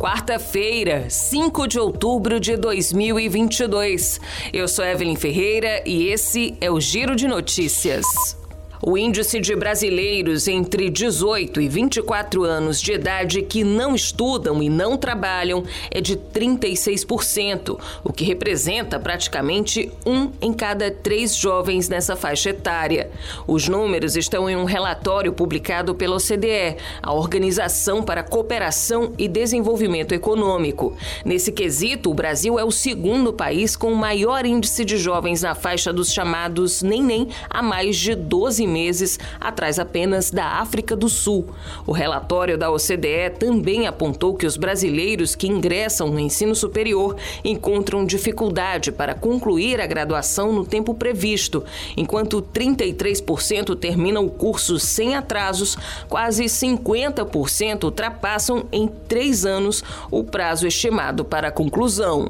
quarta-feira, 0.00 1.10
5 1.10 1.68
de 1.68 1.78
outubro 1.78 2.40
de 2.40 2.56
2022. 2.56 4.18
Eu 4.50 4.66
sou 4.66 4.82
Evelyn 4.82 5.14
Ferreira 5.14 5.82
e 5.84 6.08
esse 6.08 6.56
é 6.58 6.70
o 6.70 6.80
Giro 6.80 7.14
de 7.14 7.28
Notícias. 7.28 8.39
O 8.82 8.96
índice 8.96 9.40
de 9.40 9.54
brasileiros 9.54 10.48
entre 10.48 10.88
18 10.88 11.60
e 11.60 11.68
24 11.68 12.44
anos 12.44 12.80
de 12.80 12.92
idade 12.92 13.42
que 13.42 13.62
não 13.62 13.94
estudam 13.94 14.62
e 14.62 14.70
não 14.70 14.96
trabalham 14.96 15.64
é 15.90 16.00
de 16.00 16.16
36%, 16.16 17.78
o 18.02 18.10
que 18.10 18.24
representa 18.24 18.98
praticamente 18.98 19.92
um 20.06 20.30
em 20.40 20.54
cada 20.54 20.90
três 20.90 21.36
jovens 21.36 21.90
nessa 21.90 22.16
faixa 22.16 22.50
etária. 22.50 23.10
Os 23.46 23.68
números 23.68 24.16
estão 24.16 24.48
em 24.48 24.56
um 24.56 24.64
relatório 24.64 25.34
publicado 25.34 25.94
pela 25.94 26.16
OCDE, 26.16 26.78
a 27.02 27.12
Organização 27.12 28.02
para 28.02 28.22
a 28.22 28.24
Cooperação 28.24 29.12
e 29.18 29.28
Desenvolvimento 29.28 30.14
Econômico. 30.14 30.96
Nesse 31.22 31.52
quesito, 31.52 32.10
o 32.10 32.14
Brasil 32.14 32.58
é 32.58 32.64
o 32.64 32.70
segundo 32.70 33.30
país 33.30 33.76
com 33.76 33.92
o 33.92 33.96
maior 33.96 34.46
índice 34.46 34.86
de 34.86 34.96
jovens 34.96 35.42
na 35.42 35.54
faixa 35.54 35.92
dos 35.92 36.10
chamados 36.10 36.80
nem-nem 36.80 37.28
há 37.50 37.62
mais 37.62 37.98
de 37.98 38.14
12 38.14 38.69
meses, 38.70 39.18
atrás 39.40 39.78
apenas 39.78 40.30
da 40.30 40.46
África 40.46 40.96
do 40.96 41.08
Sul. 41.08 41.48
O 41.86 41.92
relatório 41.92 42.56
da 42.56 42.70
OCDE 42.70 43.30
também 43.38 43.86
apontou 43.86 44.34
que 44.34 44.46
os 44.46 44.56
brasileiros 44.56 45.34
que 45.34 45.48
ingressam 45.48 46.08
no 46.08 46.18
ensino 46.18 46.54
superior 46.54 47.16
encontram 47.44 48.06
dificuldade 48.06 48.92
para 48.92 49.14
concluir 49.14 49.80
a 49.80 49.86
graduação 49.86 50.52
no 50.52 50.64
tempo 50.64 50.94
previsto, 50.94 51.64
enquanto 51.96 52.40
33% 52.40 53.76
terminam 53.76 54.24
o 54.24 54.30
curso 54.30 54.78
sem 54.78 55.16
atrasos, 55.16 55.76
quase 56.08 56.44
50% 56.44 57.84
ultrapassam 57.84 58.64
em 58.70 58.86
três 58.86 59.44
anos 59.44 59.82
o 60.10 60.22
prazo 60.22 60.66
estimado 60.66 61.24
para 61.24 61.48
a 61.48 61.52
conclusão. 61.52 62.28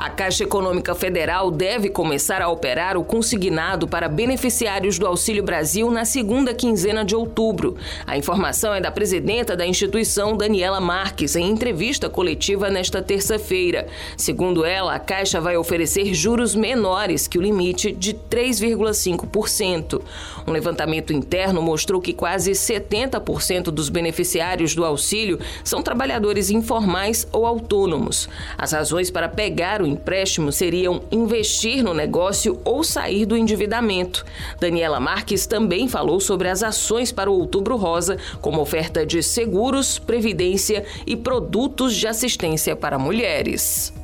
A 0.00 0.08
Caixa 0.08 0.44
Econômica 0.44 0.94
Federal 0.94 1.50
deve 1.50 1.88
começar 1.88 2.40
a 2.40 2.48
operar 2.48 2.96
o 2.96 3.02
consignado 3.02 3.88
para 3.88 4.08
beneficiários 4.08 4.96
do 4.96 5.04
Auxílio 5.04 5.42
Brasil 5.42 5.90
na 5.90 6.04
segunda 6.04 6.54
quinzena 6.54 7.04
de 7.04 7.16
outubro. 7.16 7.76
A 8.06 8.16
informação 8.16 8.72
é 8.72 8.80
da 8.80 8.92
presidenta 8.92 9.56
da 9.56 9.66
instituição, 9.66 10.36
Daniela 10.36 10.80
Marques, 10.80 11.34
em 11.34 11.50
entrevista 11.50 12.08
coletiva 12.08 12.70
nesta 12.70 13.02
terça-feira. 13.02 13.88
Segundo 14.16 14.64
ela, 14.64 14.94
a 14.94 15.00
Caixa 15.00 15.40
vai 15.40 15.56
oferecer 15.56 16.14
juros 16.14 16.54
menores 16.54 17.26
que 17.26 17.36
o 17.36 17.42
limite 17.42 17.90
de 17.90 18.14
3,5%. 18.14 20.00
Um 20.46 20.52
levantamento 20.52 21.12
interno 21.12 21.60
mostrou 21.60 22.00
que 22.00 22.12
quase 22.12 22.52
70% 22.52 23.64
dos 23.64 23.88
beneficiários 23.88 24.76
do 24.76 24.84
auxílio 24.84 25.40
são 25.64 25.82
trabalhadores 25.82 26.50
informais 26.50 27.26
ou 27.32 27.44
autônomos. 27.44 28.28
As 28.56 28.70
razões 28.70 29.10
para 29.10 29.28
pegar 29.28 29.82
o 29.82 29.87
empréstimo 29.88 30.52
seriam 30.52 31.02
investir 31.10 31.82
no 31.82 31.92
negócio 31.92 32.60
ou 32.64 32.84
sair 32.84 33.26
do 33.26 33.36
endividamento. 33.36 34.24
Daniela 34.60 35.00
Marques 35.00 35.46
também 35.46 35.88
falou 35.88 36.20
sobre 36.20 36.48
as 36.48 36.62
ações 36.62 37.10
para 37.10 37.30
o 37.30 37.34
Outubro 37.34 37.76
Rosa, 37.76 38.18
como 38.40 38.60
oferta 38.60 39.04
de 39.04 39.22
seguros, 39.22 39.98
previdência 39.98 40.84
e 41.06 41.16
produtos 41.16 41.94
de 41.94 42.06
assistência 42.06 42.76
para 42.76 42.98
mulheres. 42.98 43.97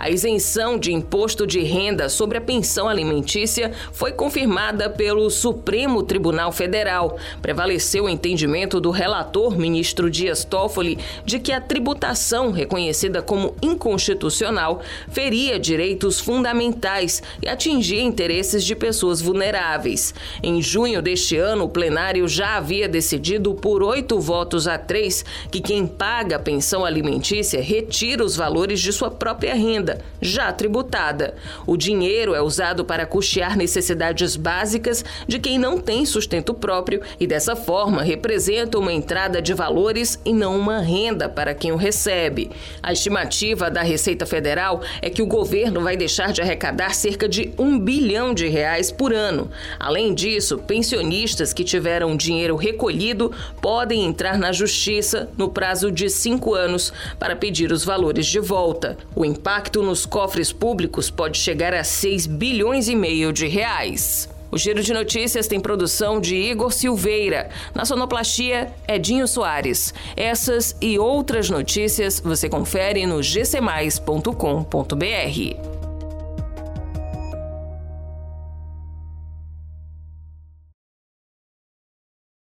A 0.00 0.08
isenção 0.08 0.78
de 0.78 0.94
imposto 0.94 1.46
de 1.46 1.60
renda 1.60 2.08
sobre 2.08 2.38
a 2.38 2.40
pensão 2.40 2.88
alimentícia 2.88 3.70
foi 3.92 4.12
confirmada 4.12 4.88
pelo 4.88 5.28
Supremo 5.28 6.02
Tribunal 6.02 6.50
Federal. 6.52 7.18
Prevaleceu 7.42 8.04
o 8.04 8.08
entendimento 8.08 8.80
do 8.80 8.90
relator, 8.90 9.58
ministro 9.58 10.10
Dias 10.10 10.42
Toffoli, 10.42 10.96
de 11.22 11.38
que 11.38 11.52
a 11.52 11.60
tributação, 11.60 12.50
reconhecida 12.50 13.20
como 13.20 13.54
inconstitucional, 13.60 14.80
feria 15.10 15.60
direitos 15.60 16.18
fundamentais 16.18 17.22
e 17.42 17.46
atingia 17.46 18.00
interesses 18.00 18.64
de 18.64 18.74
pessoas 18.74 19.20
vulneráveis. 19.20 20.14
Em 20.42 20.62
junho 20.62 21.02
deste 21.02 21.36
ano, 21.36 21.64
o 21.64 21.68
plenário 21.68 22.26
já 22.26 22.56
havia 22.56 22.88
decidido 22.88 23.52
por 23.52 23.82
oito 23.82 24.18
votos 24.18 24.66
a 24.66 24.78
três 24.78 25.22
que 25.50 25.60
quem 25.60 25.86
paga 25.86 26.36
a 26.36 26.40
pensão 26.40 26.86
alimentícia 26.86 27.60
retira 27.60 28.24
os 28.24 28.34
valores 28.34 28.80
de 28.80 28.94
sua 28.94 29.10
própria 29.10 29.54
renda 29.54 29.89
renda 29.90 29.98
já 30.20 30.52
tributada. 30.52 31.34
O 31.66 31.78
dinheiro 31.78 32.34
é 32.34 32.42
usado 32.42 32.84
para 32.84 33.06
custear 33.06 33.56
necessidades 33.56 34.36
básicas 34.36 35.02
de 35.26 35.38
quem 35.38 35.58
não 35.58 35.78
tem 35.78 36.04
sustento 36.04 36.52
próprio 36.52 37.00
e, 37.18 37.26
dessa 37.26 37.56
forma, 37.56 38.02
representa 38.02 38.78
uma 38.78 38.92
entrada 38.92 39.40
de 39.40 39.54
valores 39.54 40.20
e 40.24 40.32
não 40.32 40.58
uma 40.58 40.80
renda 40.80 41.26
para 41.26 41.54
quem 41.54 41.72
o 41.72 41.76
recebe. 41.76 42.50
A 42.82 42.92
estimativa 42.92 43.70
da 43.70 43.82
Receita 43.82 44.26
Federal 44.26 44.82
é 45.00 45.08
que 45.08 45.22
o 45.22 45.26
governo 45.26 45.80
vai 45.80 45.96
deixar 45.96 46.32
de 46.32 46.42
arrecadar 46.42 46.94
cerca 46.94 47.26
de 47.26 47.52
um 47.58 47.78
bilhão 47.78 48.34
de 48.34 48.46
reais 48.46 48.92
por 48.92 49.14
ano. 49.14 49.50
Além 49.78 50.14
disso, 50.14 50.58
pensionistas 50.58 51.54
que 51.54 51.64
tiveram 51.64 52.16
dinheiro 52.16 52.56
recolhido 52.56 53.32
podem 53.62 54.04
entrar 54.04 54.36
na 54.36 54.52
justiça 54.52 55.30
no 55.38 55.48
prazo 55.48 55.90
de 55.90 56.10
cinco 56.10 56.54
anos 56.54 56.92
para 57.18 57.34
pedir 57.34 57.72
os 57.72 57.84
valores 57.84 58.26
de 58.26 58.38
volta. 58.38 58.98
O 59.16 59.24
impacto 59.24 59.79
nos 59.82 60.06
cofres 60.06 60.52
públicos 60.52 61.10
pode 61.10 61.38
chegar 61.38 61.74
a 61.74 61.84
6 61.84 62.26
bilhões 62.26 62.88
e 62.88 62.96
meio 62.96 63.32
de 63.32 63.46
reais. 63.46 64.28
O 64.50 64.58
Giro 64.58 64.82
de 64.82 64.92
Notícias 64.92 65.46
tem 65.46 65.60
produção 65.60 66.20
de 66.20 66.34
Igor 66.34 66.72
Silveira. 66.72 67.50
Na 67.72 67.84
sonoplastia, 67.84 68.72
Edinho 68.88 69.28
Soares. 69.28 69.94
Essas 70.16 70.74
e 70.80 70.98
outras 70.98 71.48
notícias 71.48 72.18
você 72.18 72.48
confere 72.48 73.06
no 73.06 73.20
gcmais.com.br. 73.20 74.34